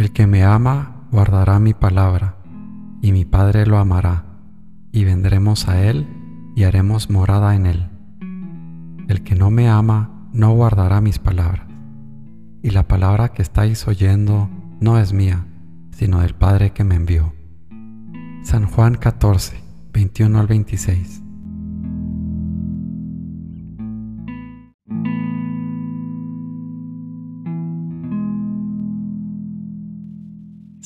[0.00, 2.36] El que me ama guardará mi palabra,
[3.02, 4.24] y mi Padre lo amará,
[4.92, 6.08] y vendremos a él
[6.56, 7.86] y haremos morada en él.
[9.08, 11.66] El que no me ama no guardará mis palabras,
[12.62, 14.48] y la palabra que estáis oyendo
[14.80, 15.44] no es mía,
[15.90, 17.34] sino del Padre que me envió.
[18.42, 19.62] San Juan 14,
[19.92, 21.22] 21 al 26.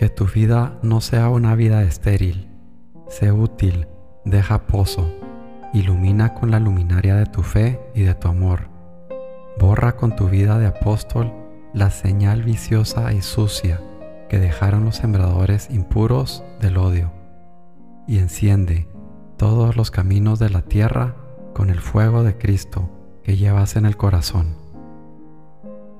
[0.00, 2.48] Que tu vida no sea una vida estéril.
[3.06, 3.86] Sé útil,
[4.24, 5.12] deja pozo,
[5.74, 8.70] ilumina con la luminaria de tu fe y de tu amor.
[9.58, 11.30] Borra con tu vida de apóstol
[11.74, 13.82] la señal viciosa y sucia
[14.30, 17.12] que dejaron los sembradores impuros del odio.
[18.06, 18.88] Y enciende
[19.36, 21.14] todos los caminos de la tierra
[21.52, 22.88] con el fuego de Cristo
[23.22, 24.56] que llevas en el corazón.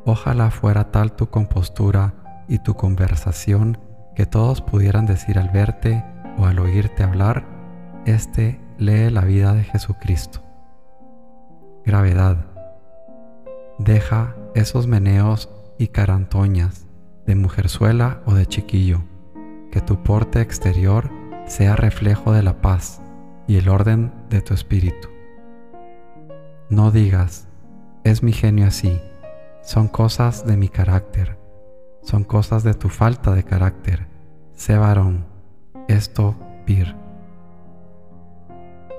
[0.06, 2.14] Ojalá fuera tal tu compostura
[2.48, 3.89] y tu conversación
[4.20, 6.04] que todos pudieran decir al verte
[6.36, 7.46] o al oírte hablar,
[8.04, 10.42] este lee la vida de Jesucristo.
[11.86, 12.44] Gravedad.
[13.78, 15.48] Deja esos meneos
[15.78, 16.86] y carantoñas
[17.24, 19.04] de mujerzuela o de chiquillo,
[19.72, 21.10] que tu porte exterior
[21.46, 23.00] sea reflejo de la paz
[23.46, 25.08] y el orden de tu espíritu.
[26.68, 27.48] No digas,
[28.04, 29.00] es mi genio así,
[29.62, 31.40] son cosas de mi carácter
[32.02, 34.06] son cosas de tu falta de carácter.
[34.60, 35.24] Sé varón,
[35.88, 36.94] esto vir.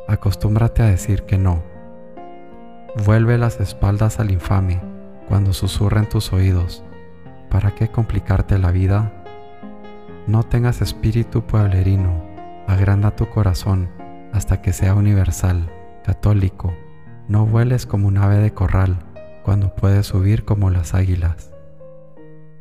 [0.08, 1.62] Acostúmbrate a decir que no.
[3.06, 4.82] Vuelve las espaldas al infame
[5.28, 6.84] cuando susurra en tus oídos.
[7.52, 9.14] ¿Para qué complicarte la vida?
[10.26, 12.26] No tengas espíritu pueblerino,
[12.66, 13.88] agranda tu corazón
[14.34, 15.70] hasta que sea universal,
[16.04, 16.74] católico.
[17.28, 18.98] No vueles como un ave de corral
[19.44, 21.54] cuando puedes subir como las águilas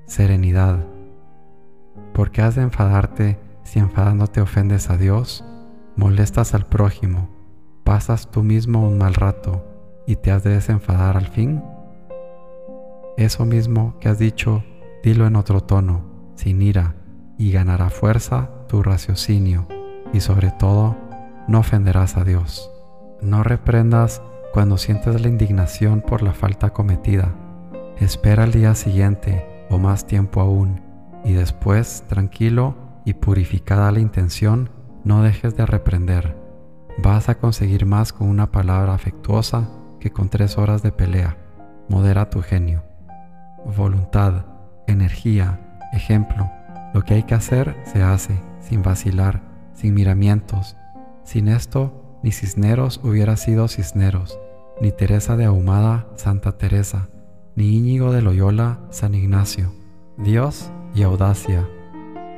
[0.04, 0.84] serenidad.
[2.20, 5.42] ¿Por qué has de enfadarte si enfadándote ofendes a Dios?
[5.96, 7.30] Molestas al prójimo,
[7.82, 9.64] pasas tú mismo un mal rato
[10.06, 11.62] y te has de desenfadar al fin?
[13.16, 14.62] Eso mismo que has dicho,
[15.02, 16.02] dilo en otro tono,
[16.34, 16.94] sin ira,
[17.38, 19.66] y ganará fuerza tu raciocinio,
[20.12, 20.98] y sobre todo,
[21.48, 22.70] no ofenderás a Dios.
[23.22, 24.20] No reprendas
[24.52, 27.34] cuando sientes la indignación por la falta cometida.
[27.98, 30.89] Espera al día siguiente o más tiempo aún,
[31.24, 34.70] y después, tranquilo y purificada la intención,
[35.04, 36.36] no dejes de reprender.
[36.98, 39.68] Vas a conseguir más con una palabra afectuosa
[40.00, 41.36] que con tres horas de pelea.
[41.88, 42.82] Modera tu genio.
[43.76, 44.44] Voluntad,
[44.86, 46.50] energía, ejemplo.
[46.94, 49.42] Lo que hay que hacer se hace, sin vacilar,
[49.74, 50.76] sin miramientos.
[51.24, 54.38] Sin esto, ni Cisneros hubiera sido Cisneros,
[54.80, 57.08] ni Teresa de Ahumada, Santa Teresa,
[57.54, 59.72] ni Íñigo de Loyola, San Ignacio,
[60.16, 61.68] Dios y audacia,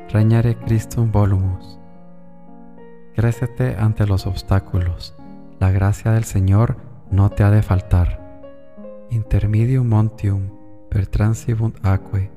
[0.08, 1.78] reñare Christum volumus.
[3.14, 5.14] Crécete ante los obstáculos,
[5.60, 6.76] la gracia del Señor
[7.10, 8.20] no te ha de faltar.
[9.10, 10.50] Intermedium montium
[10.88, 12.30] per transibunt aquae,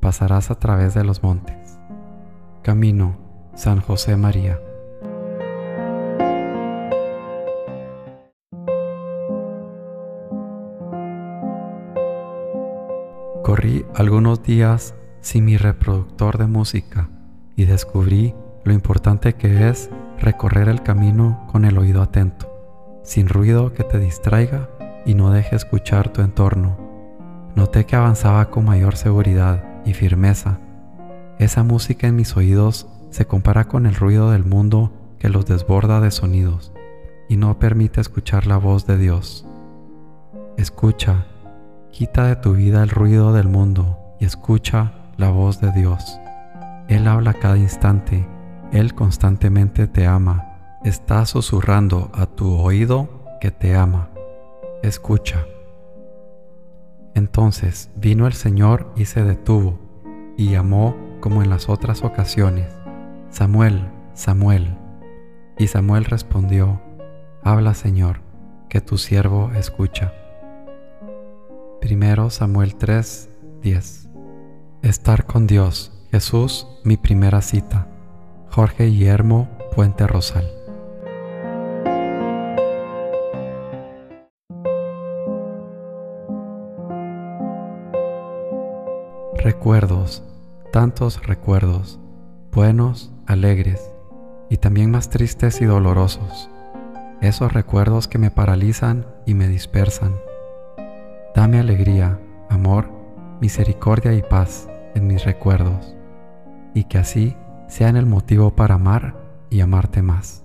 [0.00, 1.78] pasarás a través de los montes.
[2.62, 3.16] Camino,
[3.54, 4.60] San José María.
[13.42, 17.08] Corrí algunos días sin mi reproductor de música
[17.56, 18.34] y descubrí
[18.64, 22.50] lo importante que es recorrer el camino con el oído atento,
[23.02, 24.68] sin ruido que te distraiga
[25.04, 26.78] y no deje escuchar tu entorno.
[27.54, 30.58] Noté que avanzaba con mayor seguridad y firmeza.
[31.38, 36.00] Esa música en mis oídos se compara con el ruido del mundo que los desborda
[36.00, 36.72] de sonidos
[37.28, 39.46] y no permite escuchar la voz de Dios.
[40.56, 41.26] Escucha
[41.90, 46.18] Quita de tu vida el ruido del mundo y escucha la voz de Dios.
[46.88, 48.26] Él habla cada instante,
[48.72, 53.08] Él constantemente te ama, está susurrando a tu oído
[53.40, 54.08] que te ama,
[54.82, 55.46] escucha.
[57.14, 59.78] Entonces vino el Señor y se detuvo,
[60.38, 62.66] y llamó como en las otras ocasiones,
[63.28, 64.74] Samuel, Samuel.
[65.58, 66.80] Y Samuel respondió,
[67.44, 68.22] Habla Señor,
[68.70, 70.14] que tu siervo escucha.
[71.80, 73.28] Primero Samuel 3,
[73.60, 74.09] 10.
[74.82, 77.86] Estar con Dios, Jesús, mi primera cita.
[78.48, 79.46] Jorge Guillermo
[79.76, 80.48] Puente Rosal.
[89.36, 90.22] Recuerdos,
[90.72, 92.00] tantos recuerdos,
[92.50, 93.92] buenos, alegres
[94.48, 96.48] y también más tristes y dolorosos.
[97.20, 100.14] Esos recuerdos que me paralizan y me dispersan.
[101.34, 102.18] Dame alegría,
[102.48, 102.90] amor,
[103.42, 105.94] misericordia y paz en mis recuerdos,
[106.74, 107.36] y que así
[107.68, 109.16] sean el motivo para amar
[109.50, 110.44] y amarte más.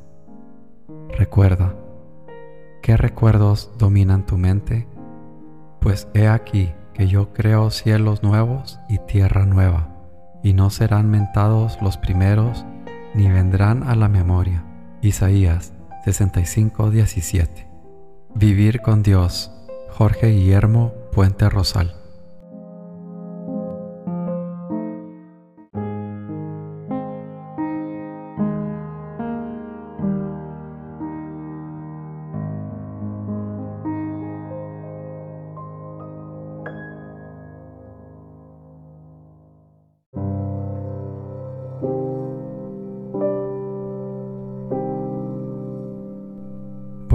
[1.18, 1.76] Recuerda,
[2.82, 4.88] ¿qué recuerdos dominan tu mente?
[5.80, 9.90] Pues he aquí que yo creo cielos nuevos y tierra nueva,
[10.44, 12.66] y no serán mentados los primeros,
[13.14, 14.64] ni vendrán a la memoria.
[15.02, 15.74] Isaías
[16.06, 17.68] 65, 17.
[18.36, 19.52] Vivir con Dios.
[19.90, 22.05] Jorge Guillermo Puente Rosal.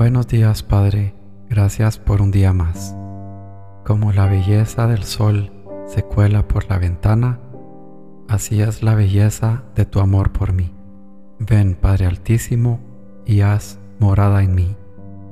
[0.01, 1.13] Buenos días, Padre.
[1.51, 2.97] Gracias por un día más.
[3.85, 5.53] Como la belleza del sol
[5.85, 7.39] se cuela por la ventana,
[8.27, 10.73] así es la belleza de tu amor por mí.
[11.39, 12.81] Ven, Padre Altísimo,
[13.27, 14.75] y haz morada en mí.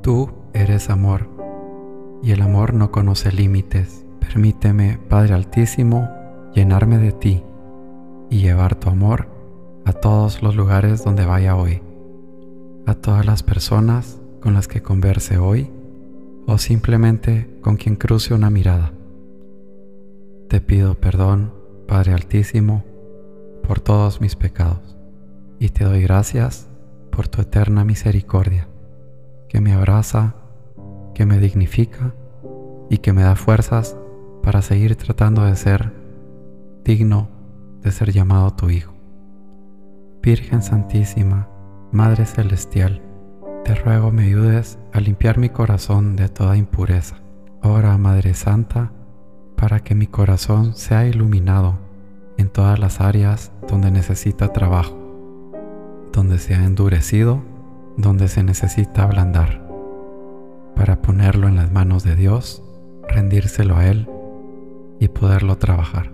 [0.03, 1.31] Tú eres amor,
[2.23, 4.05] y el amor no conoce límites.
[4.21, 6.11] Permíteme, Padre Altísimo,
[6.55, 7.43] llenarme de ti
[8.29, 9.31] y llevar tu amor
[9.87, 11.81] a todos los lugares donde vaya hoy,
[12.85, 15.71] a todas las personas con las que converse hoy
[16.47, 18.93] o simplemente con quien cruce una mirada.
[20.49, 21.53] Te pido perdón,
[21.87, 22.85] Padre Altísimo,
[23.67, 24.97] por todos mis pecados
[25.59, 26.69] y te doy gracias
[27.11, 28.69] por tu eterna misericordia,
[29.49, 30.37] que me abraza,
[31.15, 32.15] que me dignifica
[32.89, 33.97] y que me da fuerzas
[34.43, 35.93] para seguir tratando de ser
[36.85, 37.29] digno
[37.83, 38.95] de ser llamado tu Hijo.
[40.23, 41.49] Virgen Santísima,
[41.93, 43.03] Madre Celestial,
[43.69, 47.19] te ruego me ayudes a limpiar mi corazón de toda impureza.
[47.63, 48.93] Ora, Madre Santa,
[49.57, 51.79] para que mi corazón sea iluminado
[52.39, 54.97] en todas las áreas donde necesita trabajo,
[56.15, 57.43] donde se ha endurecido,
[57.99, 59.63] donde se necesita ablandar,
[60.75, 62.63] para ponerlo en las manos de Dios,
[63.07, 64.09] rendírselo a Él
[64.99, 66.11] y poderlo trabajar.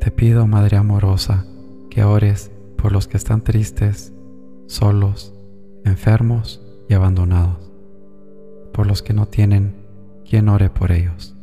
[0.00, 1.46] Te pido, Madre amorosa,
[1.90, 4.12] que ores por los que están tristes,
[4.66, 5.32] solos,
[5.84, 7.72] enfermos y abandonados,
[8.72, 9.74] por los que no tienen
[10.28, 11.36] quien ore por ellos.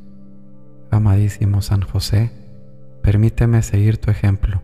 [0.92, 2.32] Amadísimo San José,
[3.02, 4.62] permíteme seguir tu ejemplo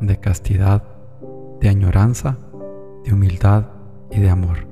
[0.00, 0.84] de castidad,
[1.60, 2.38] de añoranza,
[3.04, 3.66] de humildad
[4.10, 4.66] y de amor.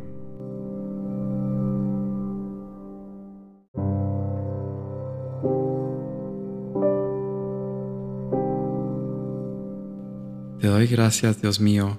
[10.61, 11.99] Te doy gracias, Dios mío,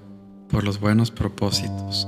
[0.50, 2.08] por los buenos propósitos